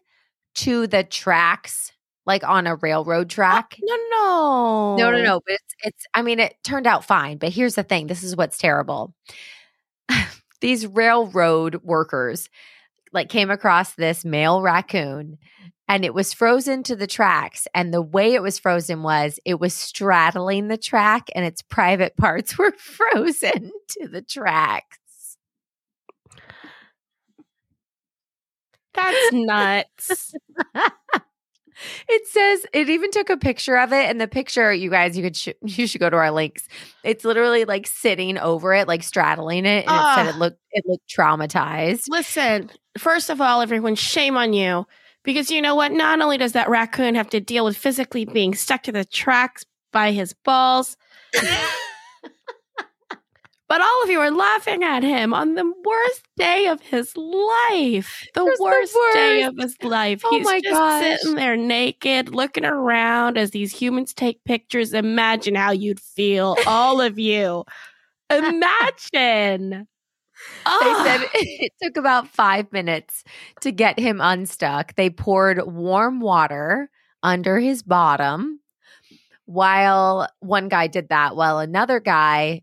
to 0.56 0.88
the 0.88 1.04
tracks 1.04 1.92
like 2.28 2.44
on 2.48 2.68
a 2.68 2.76
railroad 2.76 3.28
oh, 3.28 3.36
track. 3.36 3.78
Oh, 3.82 4.96
no, 4.98 5.06
no. 5.06 5.12
No, 5.12 5.18
no, 5.18 5.24
no. 5.24 5.42
But 5.46 5.54
it's 5.56 5.76
it's 5.84 6.06
I 6.14 6.22
mean, 6.22 6.40
it 6.40 6.56
turned 6.64 6.86
out 6.86 7.06
fine. 7.06 7.38
But 7.38 7.54
here's 7.54 7.76
the 7.76 7.84
thing. 7.84 8.06
This 8.06 8.22
is 8.22 8.36
what's 8.36 8.58
terrible. 8.58 9.16
These 10.62 10.86
railroad 10.86 11.82
workers 11.84 12.50
like 13.14 13.30
came 13.30 13.50
across 13.50 13.94
this 13.94 14.26
male 14.26 14.62
raccoon 14.62 15.38
and 15.88 16.04
it 16.04 16.14
was 16.14 16.34
frozen 16.34 16.84
to 16.84 16.96
the 16.96 17.08
tracks. 17.08 17.68
And 17.74 17.94
the 17.94 18.02
way 18.02 18.34
it 18.34 18.42
was 18.42 18.60
frozen 18.60 19.04
was 19.04 19.40
it 19.46 19.60
was 19.60 19.74
straddling 19.74 20.68
the 20.68 20.78
track 20.78 21.30
and 21.36 21.46
its 21.46 21.62
private 21.62 22.18
parts 22.18 22.58
were 22.58 22.72
frozen 22.72 23.72
to 23.90 24.08
the 24.08 24.22
tracks. 24.22 24.98
That's 28.94 29.32
nuts. 29.34 30.34
It 32.10 32.28
says 32.28 32.66
it 32.74 32.90
even 32.90 33.12
took 33.12 33.30
a 33.30 33.38
picture 33.38 33.78
of 33.78 33.94
it, 33.94 34.10
and 34.10 34.20
the 34.20 34.28
picture, 34.28 34.74
you 34.74 34.90
guys, 34.90 35.16
you 35.16 35.24
could 35.24 35.36
sh- 35.36 35.50
you 35.62 35.86
should 35.86 36.02
go 36.02 36.10
to 36.10 36.16
our 36.16 36.32
links. 36.32 36.68
It's 37.04 37.24
literally 37.24 37.66
like 37.66 37.86
sitting 37.86 38.40
over 38.40 38.74
it, 38.74 38.88
like 38.88 39.04
straddling 39.04 39.66
it, 39.68 39.86
and 39.88 39.96
it 39.96 40.16
said 40.16 40.26
it 40.26 40.40
looked 40.40 40.60
it 40.72 40.84
looked 40.88 41.08
traumatized. 41.08 42.06
Listen, 42.10 42.72
first 42.98 43.30
of 43.30 43.42
all, 43.42 43.62
everyone, 43.62 43.94
shame 43.94 44.38
on 44.38 44.54
you 44.54 44.88
because 45.28 45.52
you 45.52 45.62
know 45.62 45.76
what? 45.76 45.92
Not 45.92 46.22
only 46.22 46.38
does 46.38 46.54
that 46.54 46.70
raccoon 46.70 47.14
have 47.16 47.30
to 47.32 47.42
deal 47.42 47.66
with 47.66 47.76
physically 47.76 48.24
being 48.24 48.56
stuck 48.56 48.82
to 48.84 48.94
the 48.94 49.04
tracks 49.04 49.66
by 49.92 50.14
his 50.14 50.34
balls. 50.46 50.96
But 53.70 53.82
all 53.82 54.04
of 54.04 54.10
you 54.10 54.22
are 54.22 54.32
laughing 54.32 54.82
at 54.82 55.04
him 55.04 55.34
on 55.34 55.56
the 55.56 55.70
worst 55.86 56.24
day 56.38 56.68
of 56.68 56.80
his 56.80 57.18
life. 57.18 58.26
The, 58.34 58.46
worst, 58.46 58.58
the 58.60 58.64
worst, 58.64 59.14
day 59.14 59.44
of 59.44 59.58
his 59.58 59.76
life. 59.84 60.22
Oh 60.24 60.38
He's 60.38 60.46
my 60.46 60.62
just 60.62 60.74
gosh. 60.74 61.04
sitting 61.04 61.36
there 61.36 61.58
naked, 61.58 62.34
looking 62.34 62.64
around 62.64 63.38
as 63.38 63.52
these 63.52 63.74
humans 63.74 64.14
take 64.14 64.42
pictures. 64.46 64.94
Imagine 64.94 65.56
how 65.56 65.72
you'd 65.72 66.00
feel, 66.00 66.56
all 66.66 67.02
of 67.02 67.20
you. 67.20 67.66
Imagine. 68.30 69.86
They 70.66 70.72
Ah. 70.72 71.04
said 71.06 71.30
it 71.34 71.74
took 71.82 71.98
about 71.98 72.28
five 72.28 72.72
minutes 72.72 73.24
to 73.62 73.72
get 73.72 74.00
him 74.00 74.20
unstuck. 74.22 74.96
They 74.96 75.10
poured 75.10 75.66
warm 75.66 76.20
water 76.20 76.90
under 77.24 77.60
his 77.60 77.84
bottom 77.84 78.60
while 79.46 80.28
one 80.40 80.68
guy 80.70 80.88
did 80.88 81.10
that, 81.10 81.36
while 81.36 81.60
another 81.60 82.00
guy 82.00 82.62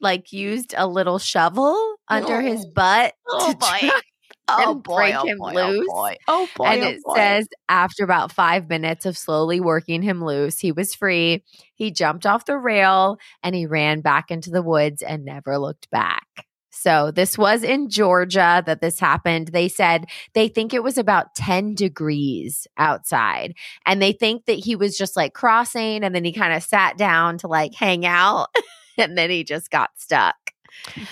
like 0.00 0.32
used 0.32 0.74
a 0.76 0.86
little 0.86 1.18
shovel 1.18 1.96
under 2.08 2.40
his 2.40 2.64
Oh. 2.66 2.70
butt 2.74 3.14
Oh, 3.28 3.50
to 3.52 3.56
boy. 3.58 3.66
try 3.66 3.90
oh 4.48 4.72
and 4.72 4.82
boy, 4.82 4.96
break 4.96 5.14
oh 5.16 5.26
him 5.26 5.38
boy, 5.38 5.52
loose. 5.54 5.86
Oh 5.90 5.94
boy. 5.94 6.16
Oh 6.28 6.48
boy. 6.56 6.64
and 6.66 6.82
oh 6.82 6.86
it 6.88 7.02
boy. 7.04 7.14
says 7.16 7.48
after 7.68 8.04
about 8.04 8.32
five 8.32 8.68
minutes 8.68 9.06
of 9.06 9.16
slowly 9.18 9.60
working 9.60 10.02
him 10.02 10.24
loose, 10.24 10.58
he 10.58 10.72
was 10.72 10.94
free. 10.94 11.42
He 11.74 11.90
jumped 11.90 12.26
off 12.26 12.44
the 12.46 12.58
rail 12.58 13.18
and 13.42 13.54
he 13.54 13.66
ran 13.66 14.00
back 14.02 14.30
into 14.30 14.50
the 14.50 14.62
woods 14.62 15.02
and 15.02 15.24
never 15.24 15.58
looked 15.58 15.90
back. 15.90 16.26
So, 16.76 17.10
this 17.10 17.38
was 17.38 17.62
in 17.62 17.88
Georgia 17.88 18.62
that 18.66 18.80
this 18.80 19.00
happened. 19.00 19.48
They 19.48 19.68
said 19.68 20.06
they 20.34 20.48
think 20.48 20.74
it 20.74 20.82
was 20.82 20.98
about 20.98 21.34
10 21.34 21.74
degrees 21.74 22.66
outside. 22.76 23.54
And 23.86 24.00
they 24.00 24.12
think 24.12 24.46
that 24.46 24.58
he 24.58 24.76
was 24.76 24.96
just 24.96 25.16
like 25.16 25.34
crossing 25.34 26.04
and 26.04 26.14
then 26.14 26.24
he 26.24 26.32
kind 26.32 26.52
of 26.52 26.62
sat 26.62 26.98
down 26.98 27.38
to 27.38 27.48
like 27.48 27.74
hang 27.74 28.04
out 28.06 28.48
and 28.98 29.16
then 29.16 29.30
he 29.30 29.44
just 29.44 29.70
got 29.70 29.90
stuck. 29.96 30.36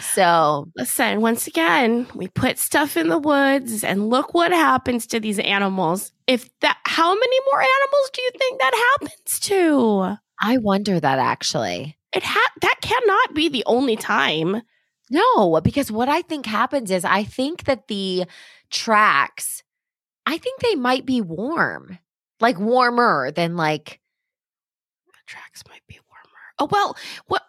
So, 0.00 0.68
Listen, 0.76 1.20
once 1.20 1.46
again, 1.46 2.06
we 2.14 2.28
put 2.28 2.58
stuff 2.58 2.96
in 2.96 3.08
the 3.08 3.18
woods 3.18 3.82
and 3.82 4.10
look 4.10 4.34
what 4.34 4.52
happens 4.52 5.06
to 5.08 5.20
these 5.20 5.38
animals. 5.38 6.12
If 6.26 6.48
that 6.60 6.78
how 6.84 7.12
many 7.14 7.36
more 7.50 7.60
animals 7.60 8.10
do 8.12 8.22
you 8.22 8.30
think 8.38 8.60
that 8.60 8.96
happens 9.00 9.40
to? 9.40 10.16
I 10.40 10.58
wonder 10.58 11.00
that 11.00 11.18
actually. 11.18 11.96
It 12.14 12.22
ha- 12.22 12.52
that 12.60 12.76
cannot 12.82 13.34
be 13.34 13.48
the 13.48 13.64
only 13.66 13.96
time. 13.96 14.62
No, 15.10 15.60
because 15.60 15.92
what 15.92 16.08
I 16.08 16.22
think 16.22 16.46
happens 16.46 16.90
is 16.90 17.04
I 17.04 17.24
think 17.24 17.64
that 17.64 17.88
the 17.88 18.24
tracks, 18.70 19.62
I 20.26 20.38
think 20.38 20.60
they 20.60 20.74
might 20.74 21.04
be 21.06 21.20
warm, 21.20 21.98
like 22.40 22.58
warmer 22.58 23.30
than 23.30 23.56
like, 23.56 24.00
The 25.06 25.12
tracks 25.26 25.62
might 25.68 25.82
be 25.88 25.98
warmer. 26.08 26.40
Oh 26.58 26.68
well, 26.70 26.96
what 27.26 27.42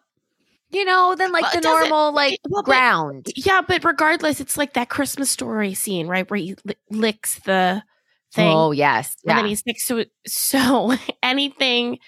you 0.72 0.84
know, 0.84 1.16
than 1.18 1.32
like 1.32 1.44
Well, 1.44 1.54
the 1.54 1.62
normal 1.62 2.12
like 2.14 2.40
well, 2.50 2.62
but- 2.64 2.72
ground. 2.72 3.28
yeah, 3.36 3.62
but 3.66 3.84
regardless, 3.86 4.42
it's 4.42 4.58
like 4.58 4.74
that 4.74 4.90
Christmas 4.90 5.30
story 5.32 5.74
scene, 5.74 6.08
right? 6.08 6.30
Where 6.30 6.40
he 6.40 6.56
li- 6.66 6.76
licks 6.90 7.40
the 7.40 7.82
thing. 8.34 8.52
Oh, 8.54 8.72
yes. 8.72 9.16
and 9.26 9.38
then 9.38 9.46
Yeah. 9.46 9.50
he 9.50 9.56
sticks 9.56 9.88
to 9.88 9.98
it. 10.00 10.12
So 10.28 10.94
anything 11.24 12.00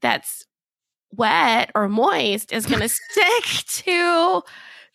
that's 0.00 0.46
wet 1.12 1.70
or 1.74 1.88
moist 1.88 2.52
is 2.52 2.66
going 2.66 2.80
to 2.88 2.88
stick 2.88 3.44
to 3.84 4.42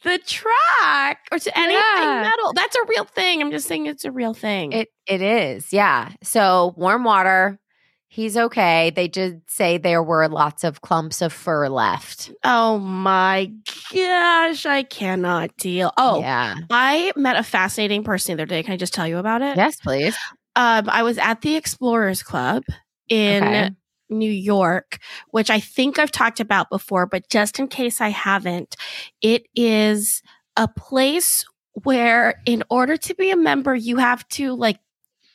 the 0.04 0.18
track 0.20 1.20
or 1.32 1.40
to 1.40 1.58
anything 1.58 1.82
Yeah. 1.98 2.22
metal. 2.30 2.54
That's 2.54 2.76
a 2.76 2.86
real 2.88 3.06
thing. 3.06 3.42
I'm 3.42 3.52
just 3.52 3.68
saying 3.68 3.88
it's 3.88 4.06
a 4.06 4.12
real 4.12 4.34
thing. 4.34 4.72
It 4.72 4.90
it 5.08 5.22
is. 5.22 5.74
Yeah. 5.74 6.12
So 6.24 6.74
warm 6.78 7.04
water. 7.04 7.60
He's 8.08 8.38
okay. 8.38 8.92
They 8.96 9.10
did 9.10 9.42
say 9.48 9.78
there 9.78 10.02
were 10.02 10.30
lots 10.30 10.64
of 10.64 10.80
clumps 10.82 11.22
of 11.22 11.34
fur 11.34 11.68
left. 11.68 12.32
oh 12.46 12.78
my 12.80 13.52
gosh, 13.94 14.66
I 14.66 14.84
cannot 14.84 15.58
deal. 15.58 15.92
Oh, 15.98 16.22
yeah. 16.22 16.56
I 16.70 17.12
met 17.18 17.36
a 17.36 17.44
fascinating 17.44 18.06
person 18.06 18.38
the 18.38 18.44
other 18.44 18.48
day. 18.48 18.64
Can 18.64 18.74
I 18.74 18.78
just 18.78 18.94
tell 18.94 19.06
you 19.08 19.18
about 19.18 19.42
it? 19.42 19.58
Yes, 19.58 19.78
please. 19.82 20.16
Um, 20.56 20.90
I 20.90 21.04
was 21.04 21.18
at 21.18 21.42
the 21.42 21.58
Explorers 21.58 22.24
Club 22.24 22.64
in 23.10 23.44
Okay. 23.44 23.70
New 24.10 24.32
York, 24.32 25.00
which 25.32 25.50
I 25.50 25.60
think 25.60 26.00
I've 26.00 26.12
talked 26.12 26.40
about 26.40 26.70
before, 26.70 27.06
but 27.06 27.30
just 27.30 27.60
in 27.60 27.68
case 27.68 28.02
I 28.02 28.10
haven't, 28.10 28.76
it 29.22 29.44
is 29.56 30.22
a 30.58 30.68
place 30.68 31.46
where 31.84 32.42
in 32.46 32.64
order 32.70 32.98
to 32.98 33.16
be 33.16 33.32
a 33.32 33.36
member, 33.36 33.76
you 33.76 33.98
have 33.98 34.28
to 34.30 34.56
like 34.56 34.80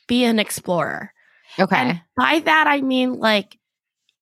be 0.07 0.23
an 0.23 0.39
explorer. 0.39 1.13
Okay. 1.59 1.75
And 1.75 2.01
by 2.17 2.39
that, 2.39 2.67
I 2.67 2.81
mean 2.81 3.13
like 3.13 3.57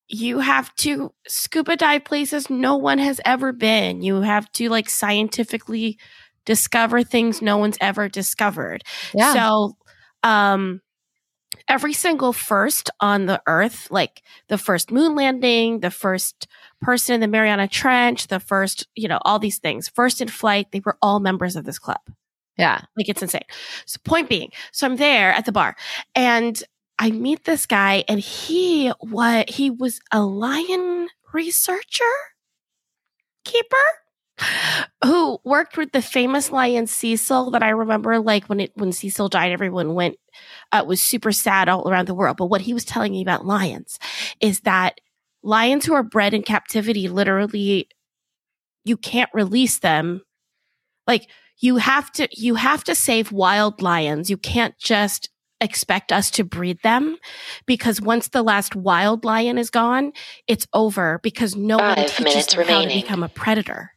you 0.07 0.39
have 0.39 0.73
to 0.75 1.13
scuba 1.27 1.75
dive 1.75 2.03
places 2.03 2.49
no 2.49 2.75
one 2.75 2.97
has 2.97 3.21
ever 3.25 3.53
been. 3.53 4.01
You 4.01 4.21
have 4.21 4.51
to 4.53 4.69
like 4.69 4.89
scientifically 4.89 5.99
discover 6.45 7.03
things 7.03 7.41
no 7.41 7.57
one's 7.57 7.77
ever 7.79 8.09
discovered. 8.09 8.83
yeah. 9.13 9.33
So, 9.33 9.77
um, 10.23 10.81
every 11.69 11.94
single 11.94 12.34
first 12.34 12.90
on 13.00 13.28
the 13.28 13.41
earth, 13.47 13.90
like 13.91 14.24
the 14.50 14.57
first 14.57 14.91
moon 14.91 15.16
landing, 15.16 15.80
the 15.80 15.91
first 15.91 16.47
person 16.81 17.16
in 17.16 17.22
the 17.22 17.28
Mariana 17.28 17.68
Trench, 17.68 18.28
the 18.28 18.40
first, 18.40 18.88
you 18.96 19.08
know, 19.08 19.20
all 19.23 19.40
these 19.40 19.59
things, 19.59 19.88
first 19.88 20.20
in 20.20 20.28
flight, 20.28 20.72
they 20.72 20.82
were 20.84 20.97
all 21.02 21.20
members 21.20 21.55
of 21.55 21.66
this 21.66 21.79
club. 21.79 22.02
yeah. 22.58 22.82
Like 22.97 23.08
it's 23.08 23.22
insane. 23.22 23.46
So, 23.85 23.99
point 24.03 24.28
being, 24.28 24.52
so 24.72 24.88
I'm 24.88 24.97
there 24.97 25.32
at 25.32 25.46
the 25.46 25.52
bar 25.52 25.76
and 26.16 26.61
I 26.97 27.11
meet 27.11 27.46
this 27.46 27.66
guy 27.66 28.03
and 28.09 28.20
he 28.20 28.90
what 28.99 29.49
he 29.49 29.70
was 29.70 30.02
a 30.11 30.22
lion 30.22 31.08
researcher 31.32 32.03
keeper 33.46 33.78
who 35.03 35.40
worked 35.44 35.78
with 35.78 35.91
the 35.91 36.02
famous 36.02 36.52
lion 36.52 36.88
Cecil 36.88 37.52
that 37.52 37.64
I 37.64 37.70
remember 37.70 38.20
like 38.20 38.46
when 38.46 38.59
it 38.59 38.72
when 38.76 38.91
Cecil 38.91 39.30
died 39.30 39.52
everyone 39.52 39.94
went 39.94 40.18
uh, 40.72 40.84
was 40.88 41.02
super 41.02 41.32
sad 41.32 41.70
all 41.70 41.90
around 41.90 42.08
the 42.08 42.14
world. 42.14 42.38
But 42.38 42.47
what 42.47 42.62
he 42.62 42.74
was 42.74 42.86
telling 42.86 43.12
me 43.12 43.22
about 43.22 43.46
lions 43.46 44.00
is 44.40 44.62
that 44.62 45.00
lions 45.44 45.86
who 45.86 45.94
are 45.94 46.03
bred 46.03 46.34
in 46.34 46.44
captivity 46.44 47.08
literally 47.08 47.88
you 48.86 48.97
can't 48.97 49.30
release 49.34 49.80
them. 49.80 50.22
Like 51.08 51.28
you 51.59 51.78
have 51.78 52.12
to 52.14 52.28
you 52.32 52.56
have 52.56 52.84
to 52.86 52.96
save 52.96 53.32
wild 53.32 53.82
lions. 53.82 54.30
You 54.30 54.38
can't 54.38 54.78
just 54.78 55.30
expect 55.62 56.12
us 56.12 56.32
to 56.32 56.44
breed 56.44 56.80
them 56.84 57.18
because 57.66 58.00
once 58.00 58.30
the 58.30 58.41
last 58.41 58.76
wild 58.76 59.26
lion 59.26 59.58
is 59.58 59.70
gone, 59.70 60.14
it's 60.47 60.68
over 60.74 61.20
because 61.22 61.56
no 61.56 61.78
one 61.78 61.97
teaches 62.08 62.47
them 62.47 62.66
how 62.66 62.82
to 62.84 62.88
become 62.88 63.24
a 63.24 63.30
predator. 63.30 63.91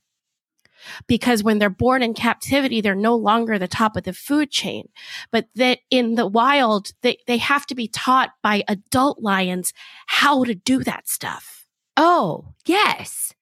Because 1.07 1.43
when 1.43 1.59
they're 1.59 1.71
born 1.71 2.03
in 2.03 2.15
captivity, 2.15 2.81
they're 2.81 2.95
no 2.95 3.17
longer 3.17 3.59
the 3.59 3.69
top 3.69 3.97
of 3.97 4.05
the 4.05 4.13
food 4.13 4.51
chain. 4.51 4.89
But 5.31 5.49
that 5.57 5.81
in 5.91 6.15
the 6.15 6.27
wild, 6.27 6.93
they, 7.03 7.19
they 7.27 7.39
have 7.39 7.67
to 7.67 7.75
be 7.75 7.89
taught 7.89 8.31
by 8.43 8.65
adult 8.69 9.23
lions 9.23 9.73
how 10.07 10.45
to 10.45 10.55
do 10.55 10.83
that 10.85 11.09
stuff. 11.09 11.67
Oh, 11.97 12.55
yes. 12.67 13.35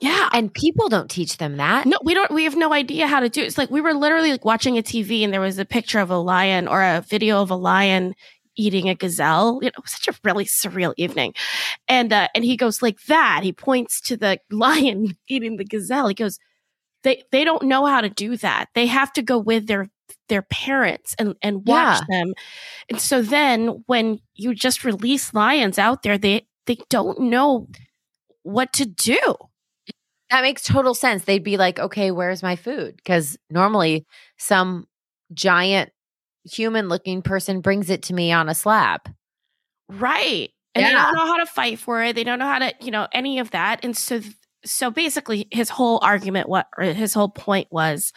Yeah. 0.00 0.28
And 0.32 0.52
people 0.52 0.88
don't 0.88 1.10
teach 1.10 1.38
them 1.38 1.56
that. 1.56 1.86
No, 1.86 1.98
we 2.04 2.12
don't. 2.12 2.30
We 2.30 2.44
have 2.44 2.56
no 2.56 2.72
idea 2.72 3.06
how 3.06 3.20
to 3.20 3.30
do 3.30 3.40
it. 3.40 3.46
It's 3.46 3.56
like 3.56 3.70
we 3.70 3.80
were 3.80 3.94
literally 3.94 4.30
like 4.30 4.44
watching 4.44 4.76
a 4.76 4.82
TV 4.82 5.22
and 5.22 5.32
there 5.32 5.40
was 5.40 5.58
a 5.58 5.64
picture 5.64 6.00
of 6.00 6.10
a 6.10 6.18
lion 6.18 6.68
or 6.68 6.82
a 6.82 7.02
video 7.08 7.40
of 7.40 7.50
a 7.50 7.56
lion 7.56 8.14
eating 8.56 8.88
a 8.88 8.94
gazelle. 8.94 9.58
You 9.62 9.66
know, 9.68 9.72
it 9.78 9.82
was 9.82 9.92
such 9.92 10.08
a 10.08 10.18
really 10.22 10.44
surreal 10.44 10.92
evening. 10.96 11.34
And 11.88 12.12
uh, 12.12 12.28
and 12.34 12.44
he 12.44 12.56
goes 12.56 12.82
like 12.82 13.00
that. 13.04 13.40
He 13.42 13.52
points 13.52 14.00
to 14.02 14.16
the 14.16 14.38
lion 14.50 15.16
eating 15.28 15.56
the 15.56 15.64
gazelle. 15.64 16.08
He 16.08 16.14
goes, 16.14 16.38
they 17.06 17.22
they 17.30 17.44
don't 17.44 17.62
know 17.62 17.86
how 17.86 18.00
to 18.00 18.08
do 18.08 18.36
that. 18.38 18.68
They 18.74 18.86
have 18.86 19.12
to 19.12 19.22
go 19.22 19.38
with 19.38 19.68
their 19.68 19.88
their 20.28 20.42
parents 20.42 21.14
and 21.18 21.36
and 21.40 21.66
watch 21.66 22.02
them. 22.08 22.34
And 22.90 23.00
so 23.00 23.22
then 23.22 23.84
when 23.86 24.18
you 24.34 24.54
just 24.54 24.84
release 24.84 25.32
lions 25.32 25.78
out 25.78 26.02
there, 26.02 26.18
they 26.18 26.46
they 26.66 26.78
don't 26.90 27.20
know 27.20 27.68
what 28.42 28.72
to 28.74 28.86
do. 28.86 29.20
That 30.30 30.42
makes 30.42 30.64
total 30.64 30.94
sense. 30.94 31.24
They'd 31.24 31.44
be 31.44 31.56
like, 31.56 31.78
okay, 31.78 32.10
where's 32.10 32.42
my 32.42 32.56
food? 32.56 32.96
Because 32.96 33.38
normally 33.48 34.04
some 34.36 34.88
giant 35.32 35.92
human 36.44 36.88
looking 36.88 37.22
person 37.22 37.60
brings 37.60 37.88
it 37.88 38.02
to 38.04 38.14
me 38.14 38.32
on 38.32 38.48
a 38.48 38.54
slab. 38.54 39.02
Right. 39.88 40.50
And 40.74 40.84
they 40.84 40.90
don't 40.90 41.14
know 41.14 41.26
how 41.26 41.36
to 41.38 41.46
fight 41.46 41.78
for 41.78 42.02
it. 42.02 42.16
They 42.16 42.24
don't 42.24 42.40
know 42.40 42.46
how 42.46 42.58
to, 42.58 42.74
you 42.80 42.90
know, 42.90 43.06
any 43.12 43.38
of 43.38 43.52
that. 43.52 43.84
And 43.84 43.96
so 43.96 44.20
so 44.66 44.90
basically 44.90 45.48
his 45.50 45.70
whole 45.70 45.98
argument 46.02 46.48
what 46.48 46.66
or 46.76 46.84
his 46.84 47.14
whole 47.14 47.28
point 47.28 47.68
was 47.70 48.12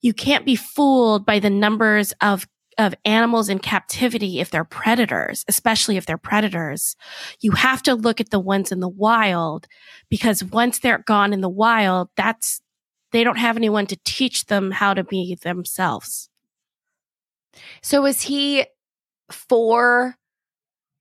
you 0.00 0.12
can't 0.12 0.44
be 0.44 0.56
fooled 0.56 1.26
by 1.26 1.38
the 1.38 1.50
numbers 1.50 2.12
of 2.20 2.46
of 2.78 2.94
animals 3.04 3.48
in 3.48 3.58
captivity 3.58 4.38
if 4.38 4.50
they're 4.50 4.64
predators, 4.64 5.44
especially 5.48 5.96
if 5.96 6.06
they're 6.06 6.16
predators. 6.16 6.94
You 7.40 7.50
have 7.52 7.82
to 7.82 7.94
look 7.94 8.20
at 8.20 8.30
the 8.30 8.38
ones 8.38 8.70
in 8.70 8.78
the 8.78 8.88
wild 8.88 9.66
because 10.08 10.44
once 10.44 10.78
they're 10.78 10.98
gone 10.98 11.32
in 11.32 11.40
the 11.40 11.48
wild, 11.48 12.08
that's 12.16 12.62
they 13.10 13.24
don't 13.24 13.38
have 13.38 13.56
anyone 13.56 13.86
to 13.86 13.98
teach 14.04 14.46
them 14.46 14.70
how 14.70 14.94
to 14.94 15.02
be 15.02 15.36
themselves. 15.42 16.30
So 17.82 18.06
is 18.06 18.22
he 18.22 18.64
for 19.30 20.14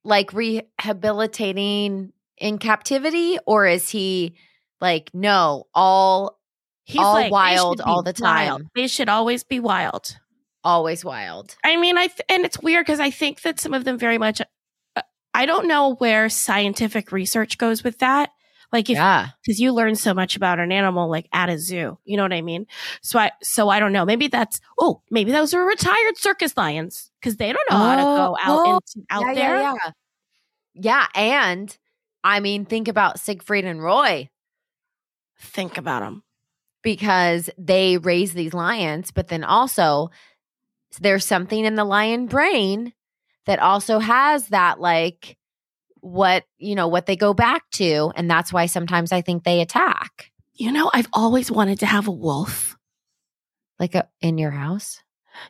like 0.03 0.33
rehabilitating 0.33 2.13
in 2.37 2.57
captivity 2.57 3.37
or 3.45 3.67
is 3.67 3.89
he 3.89 4.35
like 4.81 5.09
no 5.13 5.65
all 5.73 6.37
He's 6.89 7.01
All 7.01 7.13
like, 7.15 7.31
wild 7.33 7.81
all 7.81 8.01
the 8.01 8.13
wild. 8.17 8.61
time. 8.61 8.69
They 8.73 8.87
should 8.87 9.09
always 9.09 9.43
be 9.43 9.59
wild. 9.59 10.17
always 10.63 11.03
wild 11.03 11.57
I 11.63 11.75
mean, 11.75 11.97
I 11.97 12.07
th- 12.07 12.21
and 12.29 12.45
it's 12.45 12.59
weird 12.61 12.85
because 12.85 13.01
I 13.01 13.09
think 13.11 13.41
that 13.41 13.59
some 13.59 13.73
of 13.73 13.83
them 13.83 13.97
very 13.97 14.17
much. 14.17 14.39
Uh, 14.95 15.01
I 15.33 15.45
don't 15.45 15.67
know 15.67 15.95
where 15.95 16.29
scientific 16.29 17.11
research 17.11 17.57
goes 17.57 17.83
with 17.83 17.99
that. 17.99 18.29
Like 18.71 18.89
if 18.89 18.95
yeah 18.95 19.29
because 19.43 19.59
you 19.59 19.73
learn 19.73 19.95
so 19.95 20.13
much 20.13 20.35
about 20.37 20.59
an 20.59 20.71
animal 20.71 21.09
like 21.09 21.27
at 21.33 21.49
a 21.49 21.57
zoo, 21.59 21.97
you 22.05 22.15
know 22.17 22.23
what 22.23 22.31
I 22.33 22.41
mean? 22.41 22.65
So 23.01 23.19
I 23.19 23.31
so 23.43 23.67
I 23.67 23.79
don't 23.81 23.91
know. 23.93 24.05
Maybe 24.05 24.27
that's 24.29 24.61
oh 24.79 25.01
maybe 25.11 25.31
those 25.33 25.53
are 25.53 25.65
retired 25.65 26.17
circus 26.17 26.55
lions 26.55 27.11
because 27.19 27.35
they 27.35 27.51
don't 27.51 27.69
know 27.69 27.77
how 27.77 27.95
to 27.97 28.01
Oh, 28.01 28.15
go 28.15 28.37
out 28.41 28.67
oh, 28.67 28.73
into, 28.95 29.05
out 29.09 29.23
yeah, 29.27 29.33
there. 29.33 29.61
yeah, 29.61 29.73
yeah. 29.83 29.91
yeah 30.73 31.07
and 31.15 31.77
i 32.23 32.39
mean 32.39 32.65
think 32.65 32.87
about 32.87 33.19
siegfried 33.19 33.63
and 33.65 33.81
roy 33.81 34.29
Think 35.39 35.77
about 35.77 36.01
them. 36.01 36.23
because 36.83 37.49
they 37.57 37.97
raise 37.97 38.33
these 38.33 38.53
lions 38.53 39.11
but 39.11 39.27
then 39.27 39.43
also 39.43 40.09
there's 41.01 41.25
something 41.25 41.65
in 41.65 41.75
the 41.75 41.83
lion 41.85 42.27
brain 42.27 42.93
that 43.45 43.59
also 43.59 43.99
has 43.99 44.47
that 44.49 44.79
like 44.79 45.37
what 46.01 46.43
you 46.57 46.75
know 46.75 46.87
what 46.87 47.05
they 47.05 47.15
go 47.15 47.33
back 47.33 47.63
to 47.71 48.11
and 48.15 48.29
that's 48.29 48.53
why 48.53 48.65
sometimes 48.67 49.11
i 49.11 49.21
think 49.21 49.43
they 49.43 49.61
attack 49.61 50.31
You 50.53 50.71
know, 50.71 50.89
I've 50.93 51.09
always 51.13 51.51
wanted 51.51 51.79
to 51.79 51.85
have 51.85 52.07
a 52.07 52.11
wolf. 52.11 52.77
like 53.79 53.93
a, 53.95 54.07
in 54.21 54.37
your 54.37 54.51
house 54.51 55.01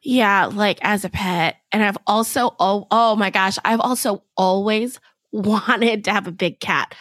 Yeah, 0.03 0.45
like 0.51 0.79
as 0.81 1.05
a 1.05 1.09
pet. 1.09 1.55
And 1.71 1.81
I've 1.81 1.97
also, 2.05 2.55
oh, 2.59 2.87
oh 2.91 3.15
my 3.15 3.29
gosh, 3.29 3.57
I've 3.63 3.79
also 3.79 4.23
always 4.35 4.99
wanted 5.31 6.03
to 6.05 6.11
have 6.11 6.27
a 6.27 6.31
big 6.31 6.59
cat. 6.59 6.93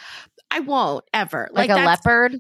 I 0.53 0.61
won't 0.61 1.05
ever. 1.13 1.49
like, 1.53 1.71
a 1.71 1.75
leopard 1.77 2.39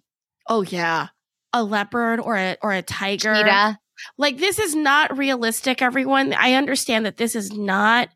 Oh 0.49 0.63
yeah. 0.63 1.09
A 1.53 1.63
leopard 1.63 2.21
or 2.21 2.37
a 2.37 2.57
or 2.63 2.73
a 2.73 2.83
tiger. 2.83 3.35
cheetah 3.35 3.79
Like 4.19 4.39
this 4.39 4.59
is 4.59 4.75
not 4.75 5.17
realistic, 5.17 5.81
everyone. 5.83 6.33
I 6.35 6.55
understand 6.55 7.07
that 7.07 7.17
this 7.17 7.35
is 7.35 7.53
not 7.53 8.09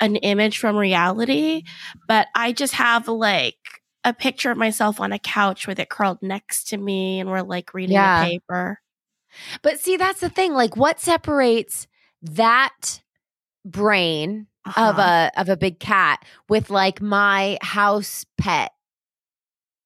an 0.00 0.16
image 0.16 0.58
from 0.58 0.76
reality, 0.76 1.62
but 2.08 2.26
I 2.34 2.52
just 2.52 2.74
have 2.74 3.06
like 3.08 3.56
a 4.02 4.12
picture 4.12 4.50
of 4.50 4.58
myself 4.58 5.00
on 5.00 5.12
a 5.12 5.18
couch 5.18 5.66
with 5.66 5.78
it 5.78 5.88
curled 5.88 6.18
next 6.20 6.64
to 6.68 6.76
me 6.76 7.20
and 7.20 7.30
we're 7.30 7.42
like 7.42 7.72
reading 7.72 7.94
Yeah. 7.94 8.22
a 8.22 8.24
paper. 8.26 8.80
but 9.62 9.80
see 9.80 9.96
that's 9.96 10.20
the 10.20 10.28
thing 10.28 10.52
like 10.52 10.76
what 10.76 11.00
separates 11.00 11.86
that 12.22 13.00
brain 13.64 14.46
of 14.76 14.98
Uh-huh. 14.98 15.30
a 15.36 15.40
of 15.40 15.48
a 15.48 15.56
big 15.56 15.78
cat 15.80 16.24
with 16.48 16.70
like 16.70 17.00
my 17.00 17.58
house 17.62 18.26
pet 18.38 18.72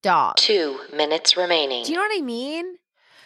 dog 0.02 0.36
Two 0.36 0.78
minutes 0.94 1.36
remaining. 1.36 1.84
Do 1.84 1.90
you 1.90 1.96
know 1.96 2.02
what 2.02 2.18
I 2.18 2.22
mean? 2.22 2.76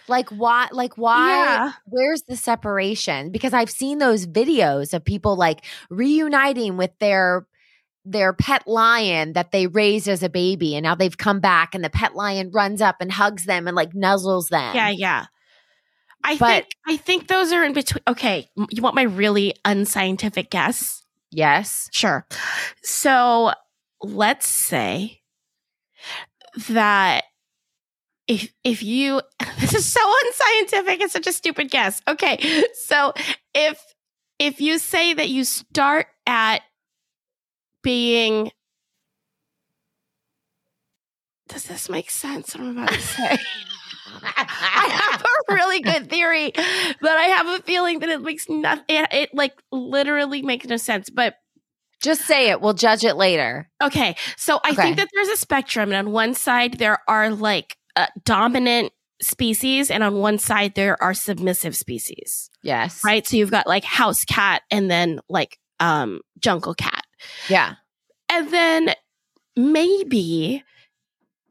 Like 0.09 0.29
why 0.31 0.69
like 0.73 0.99
why 0.99 1.29
Yeah. 1.31 1.73
where's 1.87 2.23
the 2.23 2.37
separation? 2.37 3.31
Because 3.31 3.53
I've 3.53 3.71
seen 3.71 3.99
those 3.99 4.27
videos 4.27 4.93
of 4.95 5.05
people 5.05 5.37
like 5.37 5.65
reuniting 5.91 6.77
with 6.77 6.91
their 6.99 7.47
their 8.05 8.33
pet 8.33 8.67
lion 8.67 9.35
that 9.35 9.53
they 9.53 9.69
raised 9.69 10.09
as 10.09 10.25
a 10.25 10.29
baby 10.29 10.75
and 10.75 10.83
now 10.83 10.97
they've 10.97 11.17
come 11.17 11.39
back 11.39 11.73
and 11.75 11.85
the 11.85 11.91
pet 11.91 12.17
lion 12.17 12.51
runs 12.51 12.81
up 12.81 12.97
and 13.01 13.13
hugs 13.13 13.45
them 13.45 13.69
and 13.69 13.77
like 13.77 13.93
nuzzles 13.93 14.49
them. 14.49 14.75
Yeah, 14.75 14.89
yeah. 14.91 15.27
I 16.25 16.37
But- 16.37 16.49
think 16.65 16.67
I 16.89 16.97
think 16.97 17.29
those 17.29 17.53
are 17.53 17.63
in 17.63 17.73
between. 17.73 18.03
Okay, 18.09 18.49
you 18.71 18.83
want 18.83 18.97
my 18.97 19.03
really 19.03 19.55
unscientific 19.65 20.51
guess? 20.51 21.05
Yes. 21.31 21.89
Sure. 21.93 22.27
So 22.83 23.53
let's 24.03 24.47
say 24.49 25.21
that 26.69 27.25
if 28.28 28.52
if 28.64 28.82
you 28.82 29.21
this 29.61 29.75
is 29.75 29.87
so 29.87 30.00
unscientific, 30.26 31.00
it's 31.00 31.12
such 31.12 31.26
a 31.26 31.32
stupid 31.32 31.71
guess. 31.71 32.00
Okay. 32.06 32.64
So 32.75 33.12
if 33.54 33.80
if 34.38 34.61
you 34.61 34.78
say 34.78 35.14
that 35.14 35.28
you 35.28 35.44
start 35.44 36.06
at 36.26 36.62
being 37.82 38.50
does 41.49 41.64
this 41.64 41.88
make 41.90 42.11
sense? 42.11 42.54
What 42.54 42.64
I'm 42.64 42.78
about 42.78 42.88
to 42.88 43.00
say. 43.00 43.37
I 44.23 45.11
have 45.12 45.23
a 45.49 45.54
really 45.54 45.80
good 45.80 46.09
theory, 46.09 46.52
but 46.54 47.11
I 47.11 47.25
have 47.25 47.47
a 47.47 47.62
feeling 47.62 47.99
that 48.00 48.09
it 48.09 48.23
makes 48.23 48.49
nothing. 48.49 48.85
It, 48.88 49.09
it 49.12 49.35
like 49.35 49.54
literally 49.71 50.42
makes 50.42 50.66
no 50.66 50.76
sense. 50.76 51.11
But 51.11 51.35
Just 52.02 52.23
say 52.23 52.50
it. 52.50 52.61
We'll 52.61 52.75
judge 52.75 53.04
it 53.04 53.14
later. 53.16 53.68
okay, 53.82 54.16
so 54.37 54.61
I 54.64 54.71
Okay. 54.73 54.82
think 54.82 54.97
that 54.99 55.09
there's 55.14 55.28
a 55.28 55.37
spectrum, 55.37 55.92
and 55.92 56.09
on 56.09 56.12
one 56.12 56.35
side 56.35 56.75
there 56.78 56.99
are 57.09 57.30
like 57.30 57.76
uh, 57.97 58.06
dominant 58.25 58.92
species, 59.21 59.90
and 59.90 60.02
on 60.02 60.16
one 60.16 60.38
side 60.38 60.75
there 60.75 61.00
are 61.02 61.14
submissive 61.14 61.76
species. 61.76 62.50
Yes. 62.62 63.02
Right. 63.04 63.26
So 63.26 63.37
you've 63.37 63.50
got 63.50 63.66
like 63.66 63.85
house 63.85 64.25
cat, 64.25 64.62
and 64.71 64.90
then 64.90 65.21
like 65.28 65.59
um 65.80 66.21
jungle 66.40 66.75
cat, 66.75 67.04
Yeah. 67.49 67.75
and 68.28 68.50
then 68.50 68.94
maybe 69.56 70.62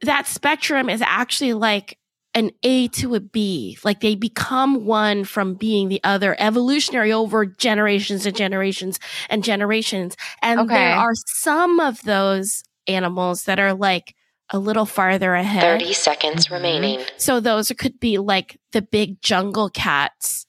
that 0.01 0.27
spectrum 0.27 0.89
is 0.89 1.01
actually 1.01 1.53
like 1.53 1.97
an 2.33 2.51
A 2.63 2.87
to 2.89 3.15
a 3.15 3.19
B. 3.19 3.77
Like 3.83 3.99
they 3.99 4.15
become 4.15 4.85
one 4.85 5.23
from 5.25 5.55
being 5.55 5.89
the 5.89 5.99
other, 6.03 6.35
evolutionary 6.39 7.11
over 7.11 7.45
generations 7.45 8.25
and 8.25 8.35
generations 8.35 8.99
and 9.29 9.43
generations. 9.43 10.15
And 10.41 10.61
Okay. 10.61 10.73
there 10.73 10.95
are 10.95 11.13
some 11.27 11.79
of 11.79 12.01
those 12.03 12.63
animals 12.87 13.43
that 13.43 13.59
are 13.59 13.73
like 13.73 14.15
a 14.49 14.59
little 14.59 14.85
farther 14.85 15.33
ahead. 15.35 15.61
30 15.61 15.93
seconds 15.93 16.47
Mhm. 16.47 16.51
remaining. 16.51 17.05
So 17.17 17.39
those 17.39 17.71
could 17.77 17.99
be 17.99 18.17
like 18.17 18.59
the 18.71 18.81
big 18.81 19.21
jungle 19.21 19.69
cats 19.69 20.45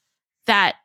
that 0.47 0.77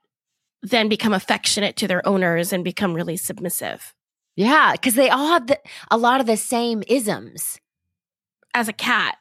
then 0.63 0.89
become 0.89 1.13
affectionate 1.13 1.75
to 1.77 1.87
their 1.87 2.05
owners 2.07 2.51
and 2.51 2.63
become 2.63 2.93
really 2.93 3.17
submissive. 3.17 3.93
Yeah. 4.35 4.71
Because 4.73 4.95
they 4.95 5.09
all 5.09 5.27
have 5.29 5.47
the, 5.47 5.59
a 5.89 5.97
lot 5.97 6.19
of 6.21 6.27
the 6.27 6.37
same 6.37 6.83
isms. 6.87 7.59
as 8.53 8.67
a 8.67 8.73
cat, 8.73 9.17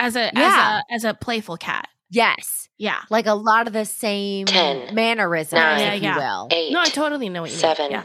as 0.00 0.16
a 0.16 0.30
Yeah. 0.34 0.80
as 0.90 1.04
a 1.04 1.08
as 1.08 1.12
a 1.12 1.14
playful 1.14 1.56
cat. 1.56 1.88
Yes. 2.10 2.68
Yeah. 2.78 3.00
Like 3.10 3.26
a 3.26 3.34
lot 3.34 3.66
of 3.66 3.72
the 3.72 3.84
same 3.84 4.46
Ten, 4.46 4.94
mannerisms, 4.94 5.52
nine, 5.54 5.80
if 5.80 5.86
Yeah, 5.86 5.94
you 5.94 6.02
yeah. 6.02 6.18
will. 6.18 6.48
Eight, 6.50 6.72
no, 6.72 6.80
I 6.80 6.86
totally 6.86 7.28
know 7.28 7.42
what 7.42 7.50
you 7.50 7.56
seven, 7.56 7.92
mean. 7.92 8.02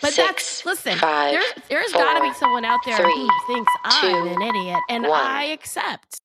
But 0.00 0.12
Six, 0.12 0.62
that's 0.62 0.64
listen. 0.66 0.96
five, 0.98 1.32
there's 1.32 1.52
there's 1.68 1.92
four, 1.92 2.02
got 2.02 2.14
to 2.14 2.22
be 2.22 2.32
someone 2.34 2.64
out 2.64 2.80
there 2.86 2.96
three, 2.96 3.12
who 3.12 3.28
thinks 3.48 3.72
I'm 3.84 4.00
two, 4.00 4.34
an 4.34 4.42
idiot, 4.42 4.78
and 4.88 5.02
one. 5.04 5.20
I 5.20 5.44
accept. 5.46 6.20